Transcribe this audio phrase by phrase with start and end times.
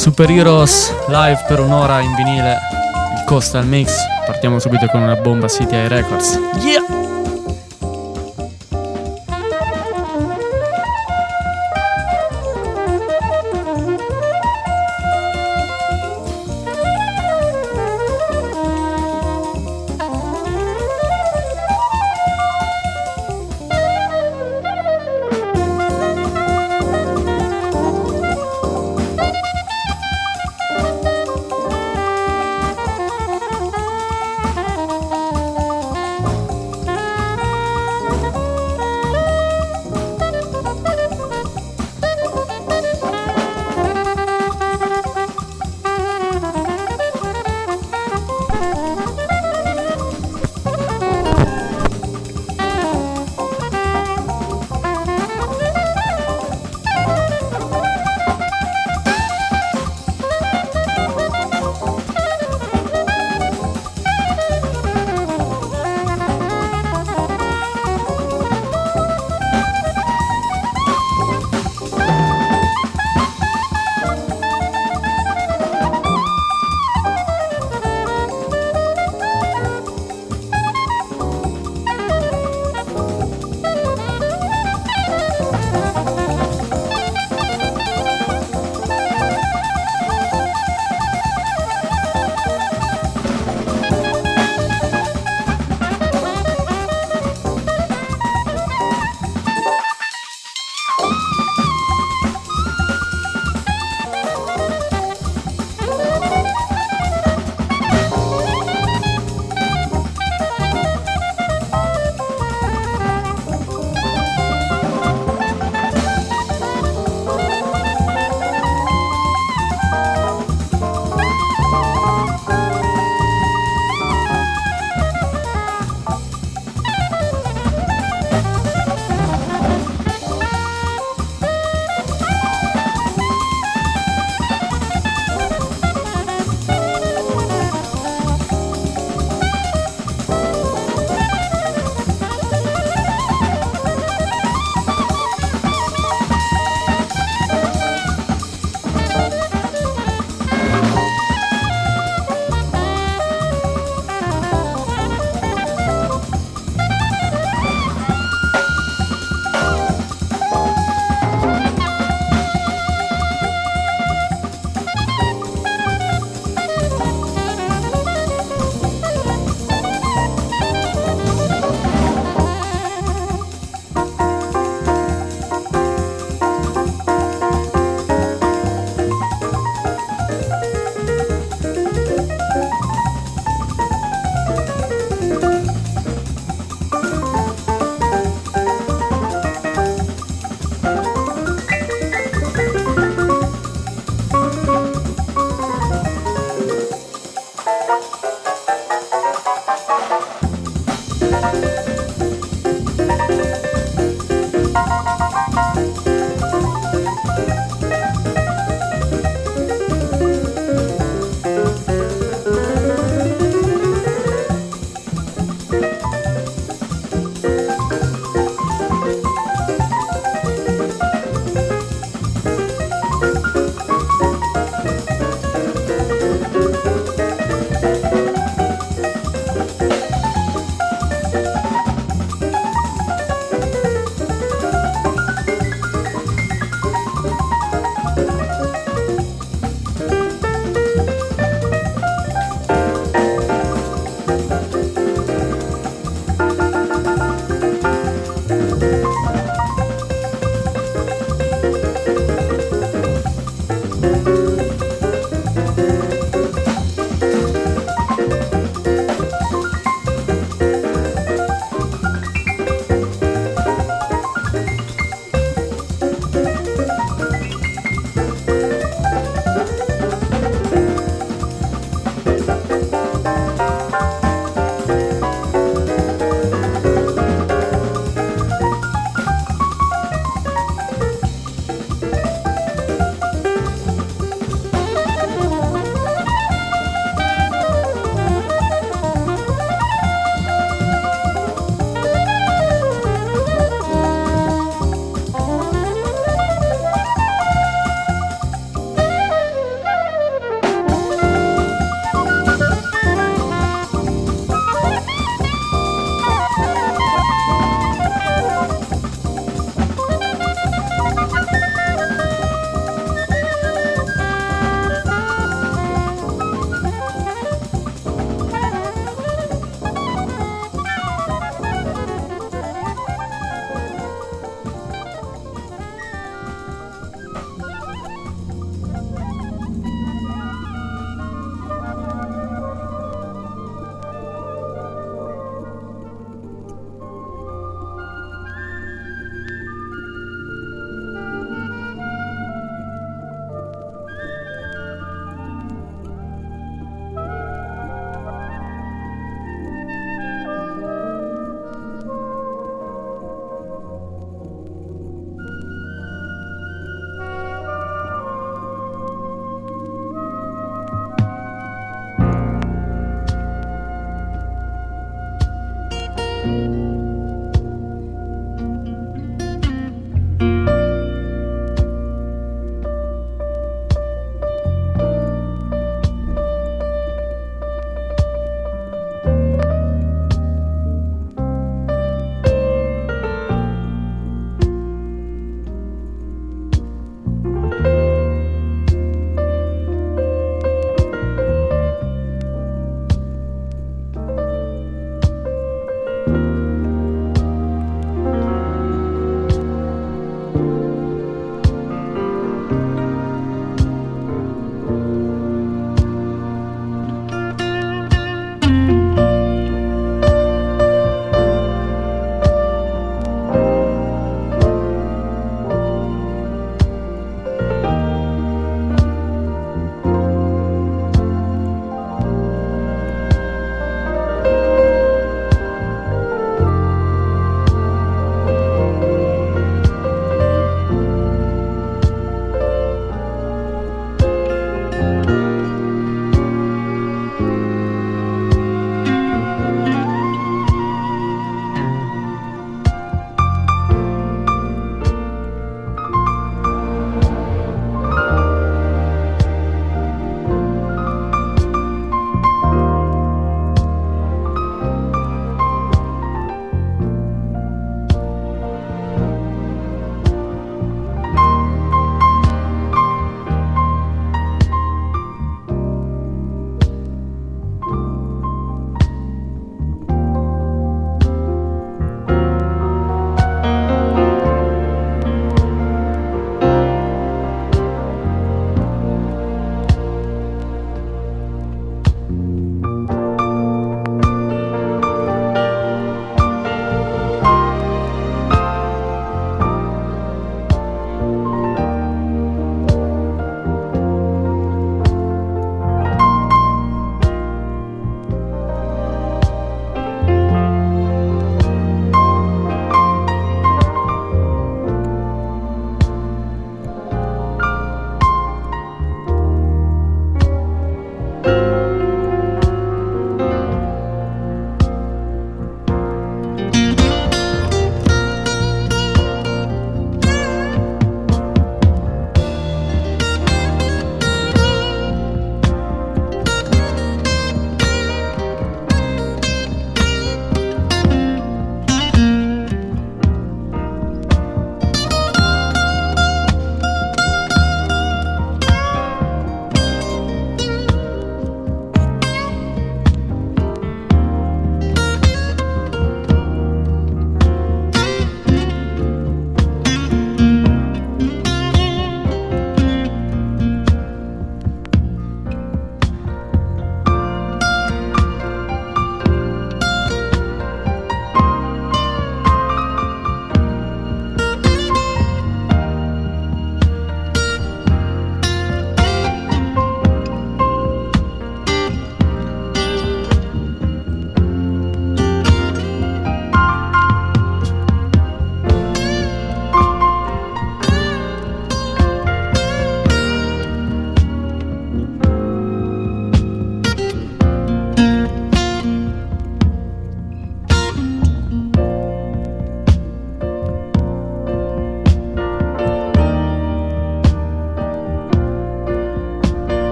[0.00, 2.58] Super Heroes live per un'ora in vinile,
[3.16, 3.92] il Coastal Mix.
[4.24, 6.38] Partiamo subito con una bomba CTI Records.
[6.60, 7.09] Yeah!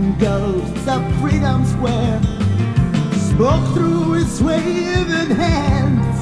[0.00, 2.20] and ghosts of Freedom Square
[3.30, 6.16] spoke through his waving hands,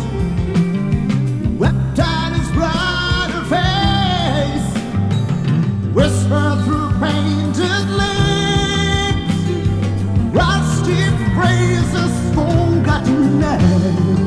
[1.59, 4.69] wept on his brighter face,
[5.95, 9.39] whispered through painted lips,
[10.35, 14.18] rusted phrases forgotten names.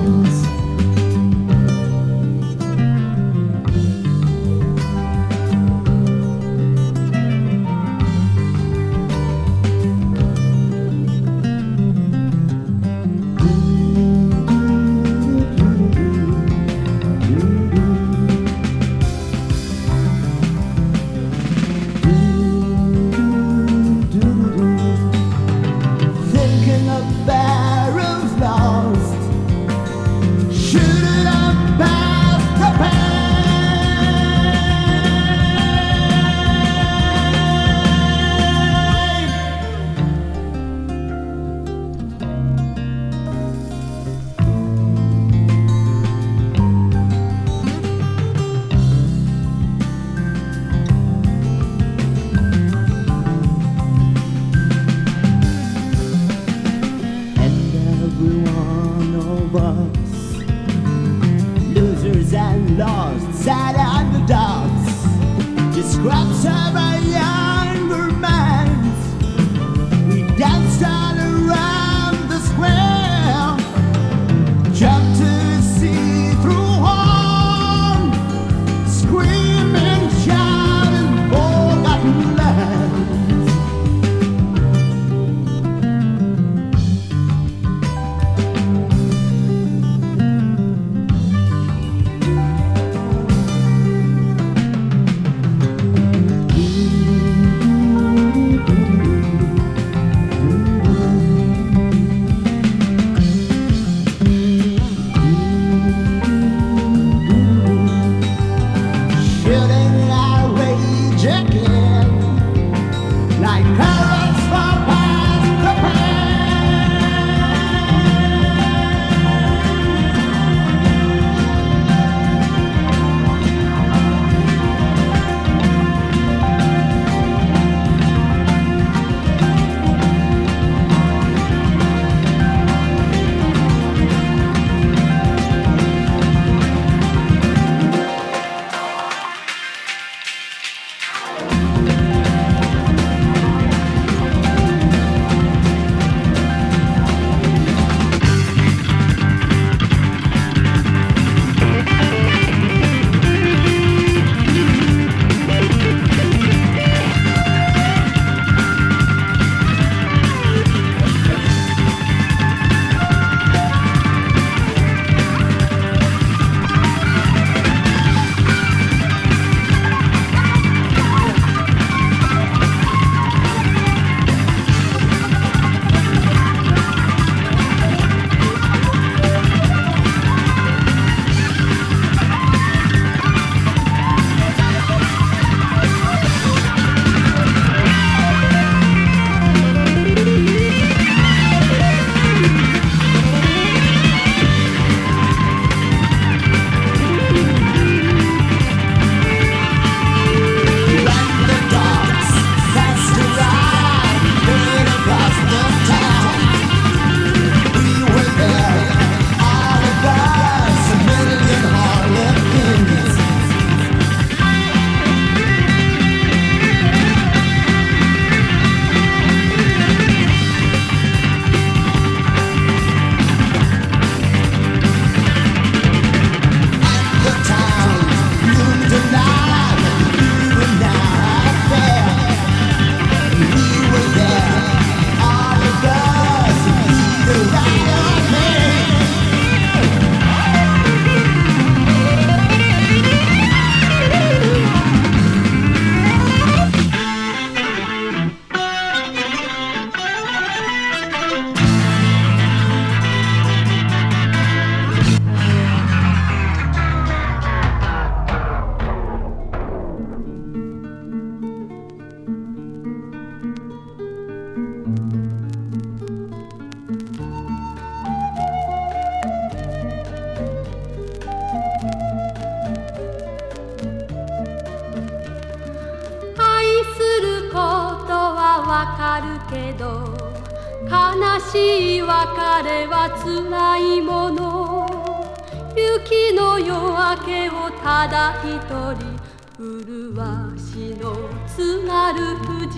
[290.57, 291.15] 星の
[291.47, 292.77] 津軽富士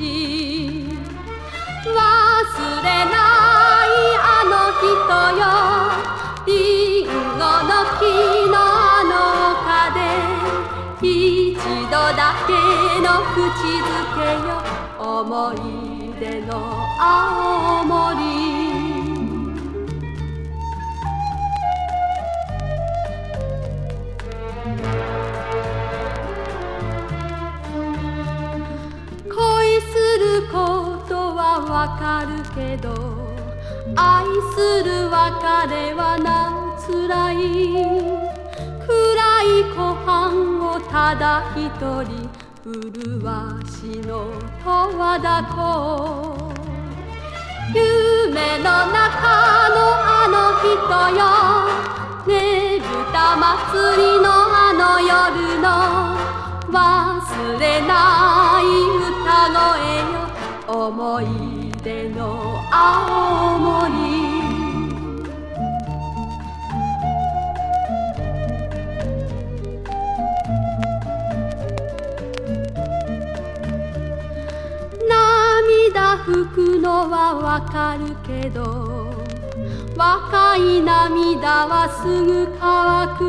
[1.86, 1.96] 忘
[2.84, 4.86] れないあの人
[5.40, 5.44] よ。
[6.46, 8.02] りんごの木
[8.52, 9.12] のあの
[9.58, 9.66] 丘
[9.96, 9.98] で。
[11.02, 12.50] 一度だけ
[13.02, 13.38] の口
[13.82, 14.50] づけよ。
[15.00, 15.56] 思い
[16.20, 16.52] 出の
[17.00, 18.53] 青森。
[31.74, 32.94] わかるけど
[33.96, 35.42] 愛する別
[35.74, 37.36] れはなつらい。
[38.86, 42.30] 暗い湖畔をただ一人
[42.64, 42.78] 麗
[43.66, 44.30] しの
[44.64, 46.54] 十和田湖
[47.74, 50.70] 夢の中のあの人
[51.18, 51.22] よ。
[52.28, 55.66] ねぶた祭りのあの夜の。
[56.70, 56.78] 忘
[57.60, 58.64] れない
[59.10, 60.22] 歌声よ。
[60.68, 61.53] 思い
[61.84, 63.84] ての青森。
[75.10, 79.14] 涙拭くのはわかるけど
[79.98, 83.24] 若い涙はすぐ乾く。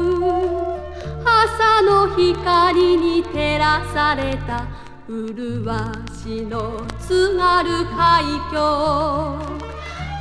[1.27, 9.37] 朝の光に照らされた麗しの津軽海峡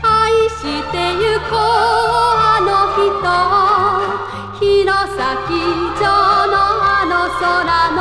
[0.02, 0.62] 愛し
[0.92, 1.58] てゆこう
[2.36, 3.24] あの人。
[4.60, 5.24] 弘前
[5.96, 7.98] 城のあの空の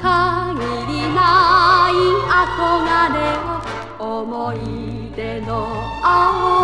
[0.00, 1.20] 限りな
[1.90, 1.94] い
[2.32, 3.56] 憧れを。
[3.98, 5.50] 思い出の
[6.02, 6.55] 青